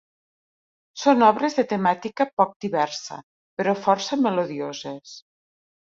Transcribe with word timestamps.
Són 1.01 1.25
obres 1.27 1.57
de 1.59 1.65
temàtica 1.75 2.27
poc 2.41 2.55
diversa 2.67 3.19
però 3.61 3.79
força 3.85 4.19
melodioses. 4.23 5.15